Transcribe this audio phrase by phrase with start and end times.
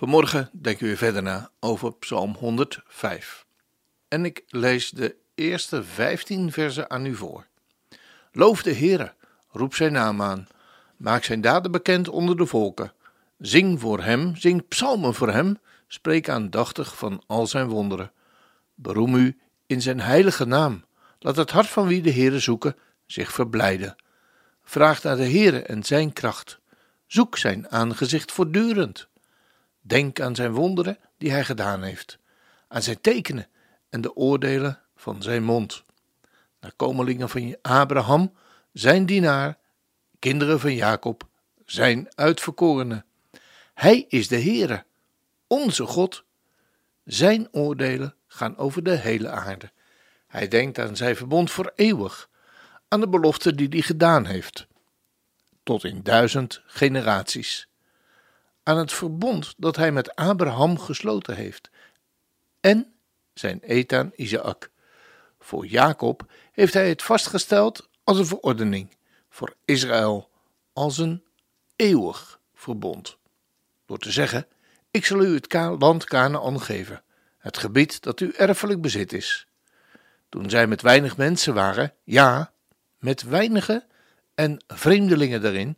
[0.00, 3.46] Vanmorgen denken we verder na over Psalm 105.
[4.08, 7.46] En ik lees de eerste 15 versen aan u voor.
[8.32, 9.14] Loof de Heere,
[9.50, 10.48] roep zijn naam aan,
[10.96, 12.92] maak zijn daden bekend onder de volken.
[13.38, 18.12] Zing voor hem, zing psalmen voor hem, spreek aandachtig van al zijn wonderen.
[18.74, 20.84] Beroem u in zijn heilige naam.
[21.18, 23.96] Laat het hart van wie de Heere zoeken zich verblijden.
[24.62, 26.60] Vraag naar de Heere en zijn kracht.
[27.06, 29.08] Zoek zijn aangezicht voortdurend.
[29.90, 32.18] Denk aan zijn wonderen die hij gedaan heeft,
[32.68, 33.48] aan zijn tekenen
[33.88, 35.84] en de oordelen van zijn mond.
[36.60, 38.32] Nakomelingen van Abraham,
[38.72, 39.58] zijn dienaar,
[40.18, 41.28] kinderen van Jacob,
[41.64, 43.04] zijn uitverkorenen.
[43.74, 44.84] Hij is de Heere,
[45.46, 46.24] onze God.
[47.04, 49.70] Zijn oordelen gaan over de hele aarde.
[50.26, 52.28] Hij denkt aan zijn verbond voor eeuwig,
[52.88, 54.66] aan de belofte die hij gedaan heeft,
[55.62, 57.69] tot in duizend generaties
[58.70, 61.70] aan het verbond dat hij met Abraham gesloten heeft
[62.60, 62.92] en
[63.34, 64.70] zijn Ethan Isaac.
[65.38, 68.96] Voor Jacob heeft hij het vastgesteld als een verordening,
[69.28, 70.30] voor Israël
[70.72, 71.24] als een
[71.76, 73.16] eeuwig verbond.
[73.86, 74.46] Door te zeggen:
[74.90, 77.02] Ik zal u het land Canaan geven,
[77.38, 79.46] het gebied dat uw erfelijk bezit is.
[80.28, 82.52] Toen zij met weinig mensen waren, ja,
[82.98, 83.86] met weinige
[84.34, 85.76] en vreemdelingen daarin,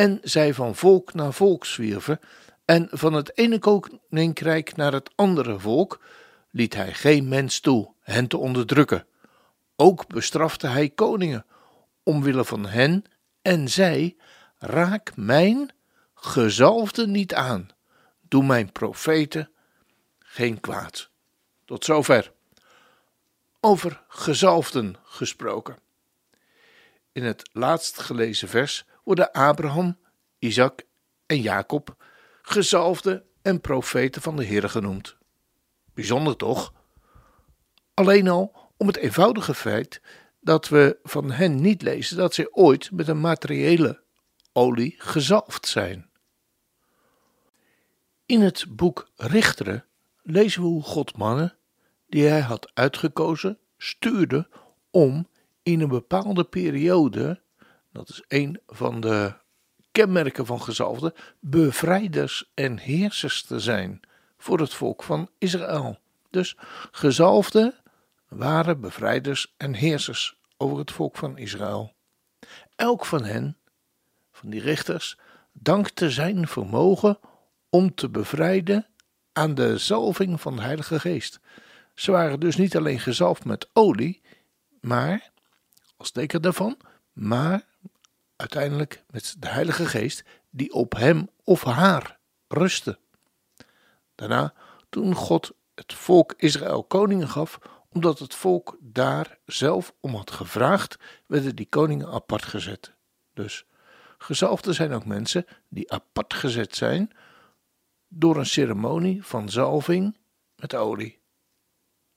[0.00, 2.20] en zij van volk naar volk zwierven,
[2.64, 6.00] en van het ene koninkrijk naar het andere volk,
[6.50, 9.06] liet hij geen mens toe hen te onderdrukken.
[9.76, 11.46] Ook bestrafte hij koningen,
[12.02, 13.04] omwille van hen,
[13.42, 14.16] en zij:
[14.58, 15.72] Raak mijn
[16.14, 17.68] gezalfde niet aan,
[18.28, 19.50] doe mijn profeten
[20.18, 21.10] geen kwaad.
[21.64, 22.32] Tot zover.
[23.60, 25.78] Over gezalfden gesproken.
[27.12, 29.98] In het laatst gelezen vers worden Abraham,
[30.40, 30.82] Isaac
[31.26, 31.96] en Jacob
[32.42, 35.16] gezalfde en profeten van de Heer genoemd.
[35.94, 36.72] Bijzonder toch?
[37.94, 40.00] Alleen al om het eenvoudige feit
[40.40, 44.02] dat we van hen niet lezen dat zij ooit met een materiële
[44.52, 46.10] olie gezalfd zijn.
[48.26, 49.84] In het boek Richteren
[50.22, 51.56] lezen we hoe God mannen,
[52.08, 54.48] die hij had uitgekozen, stuurde
[54.90, 55.28] om
[55.62, 57.42] in een bepaalde periode
[57.92, 59.34] dat is een van de
[59.92, 64.00] kenmerken van gezalfden, bevrijders en heersers te zijn
[64.38, 65.98] voor het volk van Israël.
[66.30, 66.56] Dus
[66.90, 67.74] gezalfden
[68.28, 71.94] waren bevrijders en heersers over het volk van Israël.
[72.76, 73.56] Elk van hen,
[74.32, 75.18] van die richters,
[75.52, 77.18] dankte zijn vermogen
[77.70, 78.86] om te bevrijden
[79.32, 81.40] aan de zalving van de Heilige Geest.
[81.94, 84.20] Ze waren dus niet alleen gezalfd met olie,
[84.80, 85.30] maar,
[85.96, 86.76] als teken daarvan,
[87.12, 87.62] maar
[88.40, 92.18] uiteindelijk met de Heilige Geest die op hem of haar
[92.48, 92.98] rustte.
[94.14, 94.54] Daarna,
[94.88, 97.58] toen God het volk Israël koningen gaf,
[97.88, 100.96] omdat het volk daar zelf om had gevraagd,
[101.26, 102.94] werden die koningen apart gezet.
[103.34, 103.64] Dus
[104.18, 107.10] gezalfden zijn ook mensen die apart gezet zijn
[108.08, 110.16] door een ceremonie van zalving
[110.56, 111.18] met olie.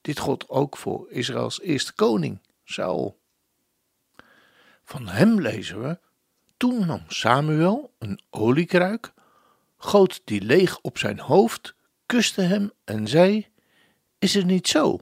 [0.00, 3.20] Dit God ook voor Israëls eerste koning, Saul.
[4.84, 5.98] Van hem lezen we
[6.58, 9.12] toen nam Samuel een oliekruik,
[9.76, 11.74] goot die leeg op zijn hoofd,
[12.06, 13.46] kuste hem en zei:
[14.18, 14.98] Is het niet zo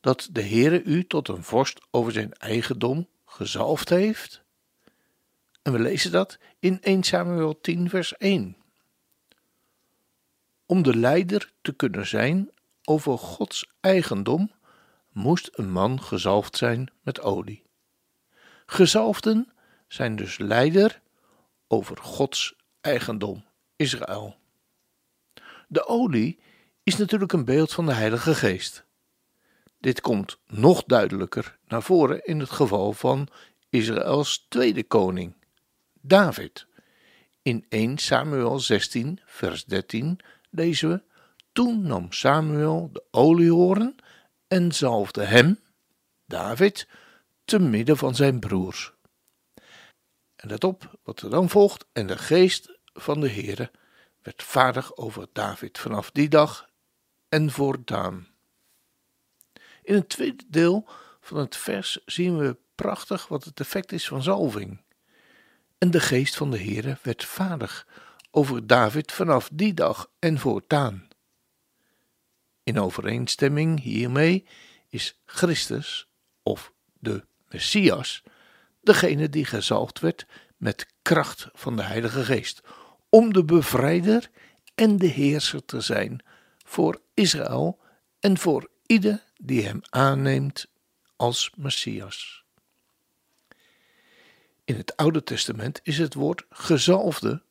[0.00, 4.42] dat de Heere u tot een vorst over zijn eigendom gezalfd heeft?
[5.62, 8.56] En we lezen dat in 1 Samuel 10, vers 1.
[10.66, 12.50] Om de leider te kunnen zijn
[12.84, 14.52] over Gods eigendom,
[15.12, 17.62] moest een man gezalfd zijn met olie.
[18.66, 19.52] Gezalfden
[19.92, 21.00] zijn dus leider
[21.68, 23.44] over Gods eigendom,
[23.76, 24.36] Israël.
[25.68, 26.38] De olie
[26.82, 28.84] is natuurlijk een beeld van de Heilige Geest.
[29.78, 33.28] Dit komt nog duidelijker naar voren in het geval van
[33.68, 35.34] Israëls tweede koning,
[36.00, 36.66] David.
[37.42, 40.18] In 1 Samuel 16, vers 13
[40.50, 41.02] lezen we:
[41.52, 43.96] Toen nam Samuel de oliehoorn
[44.48, 45.58] en zalfde hem,
[46.26, 46.88] David,
[47.44, 48.92] te midden van zijn broers.
[50.40, 51.86] En let op wat er dan volgt.
[51.92, 53.70] En de geest van de Heere
[54.22, 56.68] werd vaardig over David vanaf die dag
[57.28, 58.28] en voortaan.
[59.82, 60.88] In het tweede deel
[61.20, 64.82] van het vers zien we prachtig wat het effect is van zalving.
[65.78, 67.86] En de geest van de Heere werd vaardig
[68.30, 71.08] over David vanaf die dag en voortaan.
[72.62, 74.46] In overeenstemming hiermee
[74.88, 76.08] is Christus,
[76.42, 78.22] of de Messias,
[78.80, 82.60] degene die gezalfd werd met kracht van de Heilige Geest,
[83.08, 84.30] om de bevrijder
[84.74, 86.24] en de heerser te zijn
[86.64, 87.78] voor Israël
[88.20, 90.66] en voor ieder die hem aanneemt
[91.16, 92.44] als Messias.
[94.64, 97.42] In het Oude Testament is het woord gezalfde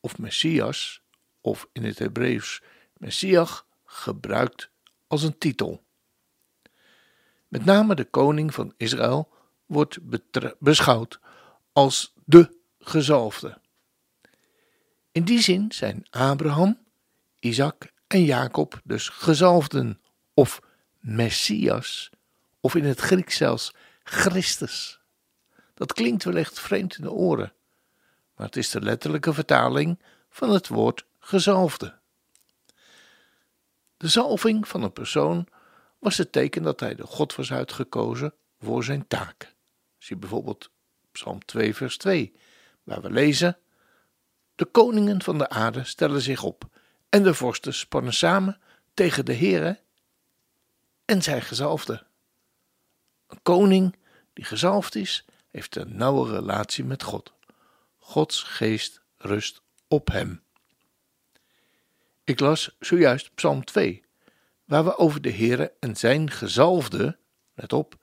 [0.00, 1.02] of Messias,
[1.40, 2.62] of in het Hebreeuws
[2.96, 4.70] Messiach, gebruikt
[5.06, 5.84] als een titel.
[7.48, 9.35] Met name de koning van Israël
[9.66, 9.98] wordt
[10.58, 11.20] beschouwd
[11.72, 13.58] als de gezalfde.
[15.12, 16.78] In die zin zijn Abraham,
[17.38, 20.00] Isaac en Jacob dus gezalfden
[20.34, 20.60] of
[21.00, 22.10] Messias,
[22.60, 25.00] of in het Grieks zelfs Christus.
[25.74, 27.52] Dat klinkt wellicht vreemd in de oren,
[28.34, 29.98] maar het is de letterlijke vertaling
[30.28, 31.98] van het woord gezalfde.
[33.96, 35.46] De zalving van een persoon
[35.98, 39.54] was het teken dat hij de God was uitgekozen voor zijn taak.
[40.06, 40.70] Zie bijvoorbeeld
[41.12, 42.32] Psalm 2, vers 2,
[42.82, 43.58] waar we lezen:
[44.54, 46.64] De koningen van de aarde stellen zich op,
[47.08, 48.60] en de vorsten spannen samen
[48.94, 49.80] tegen de Heere
[51.04, 52.06] en zijn gezalfde.
[53.26, 53.96] Een koning
[54.32, 57.32] die gezalfd is, heeft een nauwe relatie met God.
[57.98, 60.42] Gods geest rust op hem.
[62.24, 64.04] Ik las zojuist Psalm 2,
[64.64, 67.18] waar we over de Heere en zijn gezalfde,
[67.54, 67.96] let op,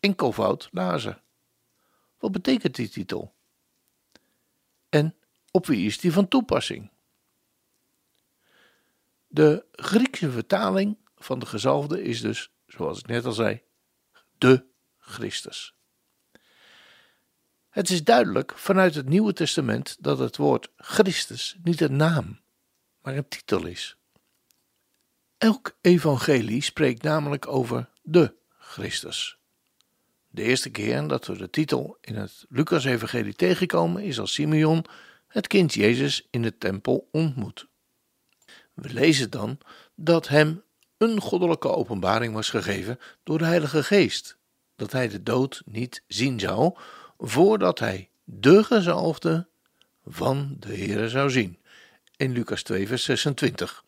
[0.00, 1.21] enkelvoud lazen.
[2.22, 3.34] Wat betekent die titel?
[4.88, 5.14] En
[5.50, 6.90] op wie is die van toepassing?
[9.26, 13.62] De Griekse vertaling van de gezalfde is dus, zoals ik net al zei,
[14.38, 14.66] de
[14.98, 15.74] Christus.
[17.68, 22.40] Het is duidelijk vanuit het Nieuwe Testament dat het woord Christus niet een naam,
[23.00, 23.96] maar een titel is.
[25.38, 29.41] Elk evangelie spreekt namelijk over de Christus.
[30.34, 34.84] De eerste keer dat we de titel in het Lucas-evangelie tegenkomen is als Simeon
[35.28, 37.66] het kind Jezus in de tempel ontmoet.
[38.74, 39.58] We lezen dan
[39.94, 40.62] dat hem
[40.98, 44.36] een goddelijke openbaring was gegeven door de Heilige Geest,
[44.76, 46.76] dat hij de dood niet zien zou,
[47.18, 49.46] voordat hij de gezalfde
[50.06, 51.58] van de Heere zou zien.
[52.16, 53.84] In Lucas 2, vers 26.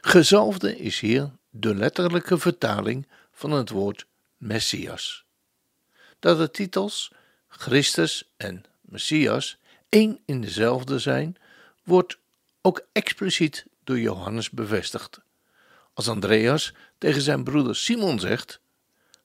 [0.00, 4.06] Gezalfde is hier de letterlijke vertaling van het woord
[4.40, 5.24] Messias.
[6.18, 7.12] Dat de titels
[7.48, 9.58] Christus en Messias
[9.88, 11.36] één in dezelfde zijn,
[11.84, 12.18] wordt
[12.60, 15.20] ook expliciet door Johannes bevestigd.
[15.92, 18.60] Als Andreas tegen zijn broeder Simon zegt: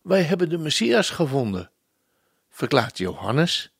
[0.01, 1.71] Wij hebben de Messias gevonden,
[2.49, 3.71] verklaart Johannes,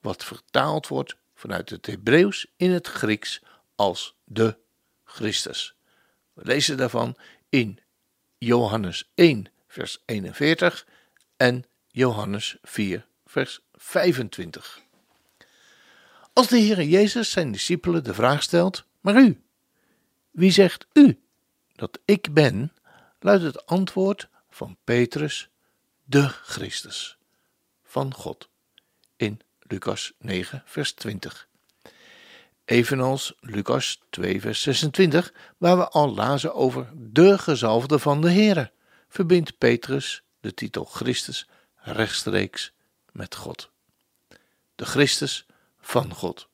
[0.00, 3.42] wat vertaald wordt vanuit het Hebreeuws in het Grieks
[3.74, 4.56] als de
[5.04, 5.74] Christus.
[6.32, 7.16] We lezen daarvan
[7.48, 7.78] in
[8.38, 10.86] Johannes 1, vers 41
[11.36, 14.80] en Johannes 4, vers 25.
[16.32, 19.42] Als de Heer Jezus zijn discipelen de vraag stelt: Maar u,
[20.30, 21.20] wie zegt u
[21.74, 22.72] dat ik ben?
[23.20, 25.50] luidt het antwoord van Petrus,
[26.04, 27.18] de Christus
[27.84, 28.48] van God,
[29.16, 31.48] in Lucas 9, vers 20.
[32.64, 38.72] Evenals Lucas 2, vers 26, waar we al lazen over de gezalfde van de Heere,
[39.10, 42.72] verbindt Petrus de titel Christus rechtstreeks
[43.12, 43.70] met God.
[44.74, 45.46] De Christus
[45.80, 46.48] van God.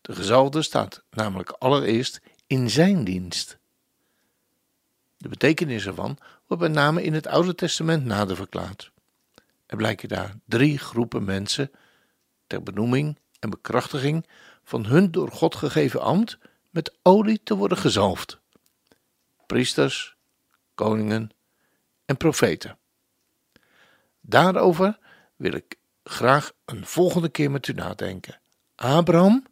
[0.00, 3.58] De gezalfde staat namelijk allereerst in zijn dienst.
[5.16, 8.90] De betekenis ervan wordt met name in het Oude Testament nader verklaard.
[9.66, 11.70] Er blijken daar drie groepen mensen
[12.46, 14.26] ter benoeming en bekrachtiging
[14.64, 16.38] van hun door God gegeven ambt
[16.70, 18.38] met olie te worden gezalfd:
[19.46, 20.16] priesters,
[20.78, 21.30] koningen
[22.04, 22.78] en profeten.
[24.20, 24.98] Daarover
[25.36, 28.40] wil ik graag een volgende keer met u nadenken.
[28.74, 29.46] Abraham,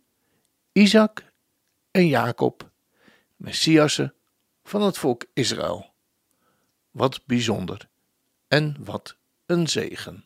[0.73, 1.33] Isaac
[1.91, 2.71] en Jacob,
[3.37, 4.15] Messiassen
[4.63, 5.93] van het volk Israël.
[6.91, 7.89] Wat bijzonder
[8.49, 9.17] en wat
[9.47, 10.25] een zegen.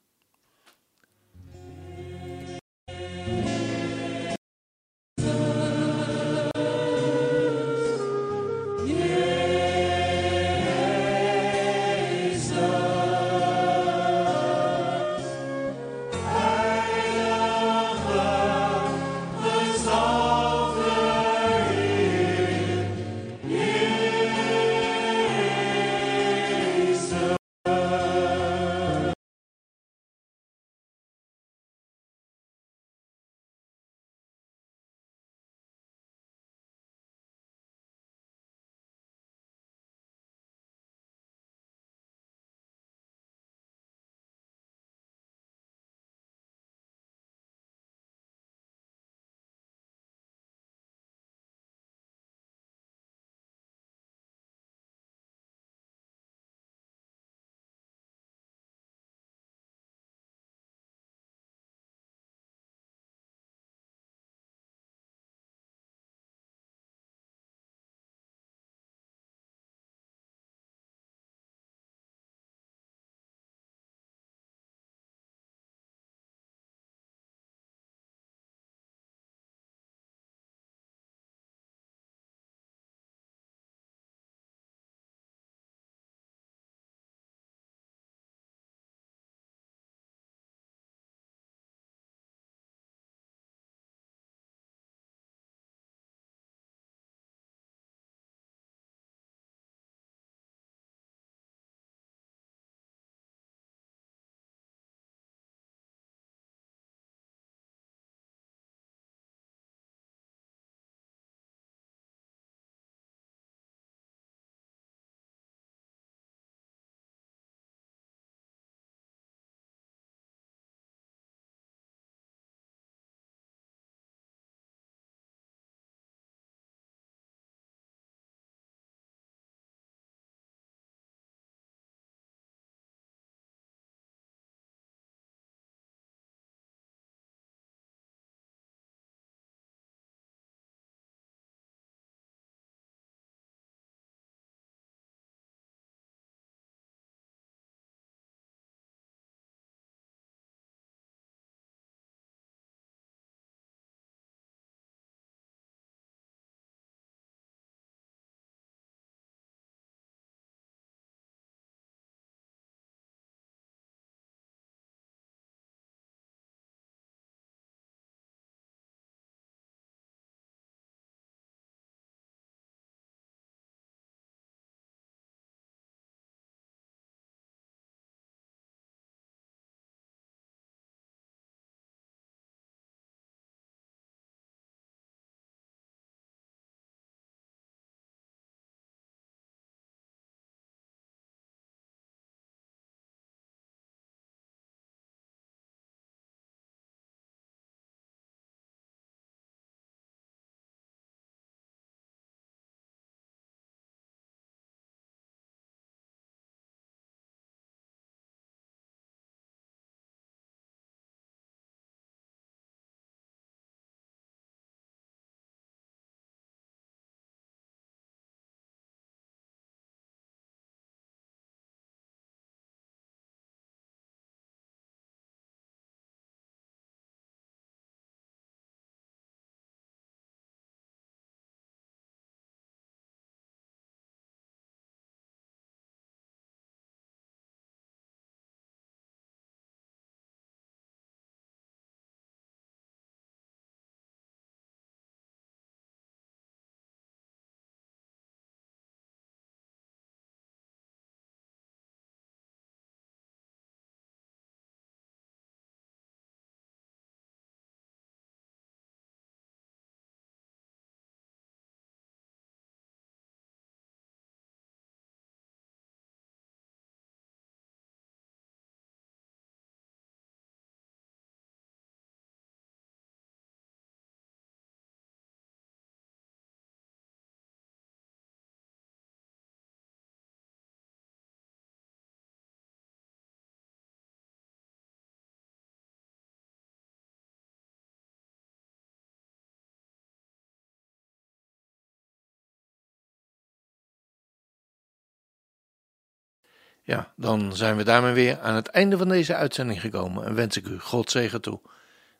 [296.91, 300.57] Ja, dan zijn we daarmee weer aan het einde van deze uitzending gekomen en wens
[300.57, 301.61] ik u God zegen toe.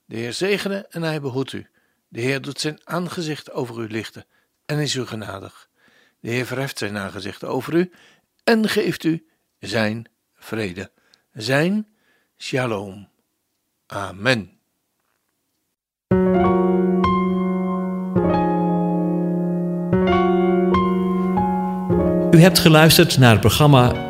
[0.05, 1.67] De Heer zegene en hij behoedt u.
[2.09, 4.25] De Heer doet zijn aangezicht over u lichten
[4.67, 5.69] en is u genadig.
[6.21, 7.93] De Heer verheft zijn aangezicht over u
[8.45, 9.27] en geeft u
[9.59, 10.91] zijn vrede,
[11.33, 11.87] zijn
[12.39, 13.09] shalom.
[13.87, 14.59] Amen.
[22.31, 24.10] U hebt geluisterd naar het programma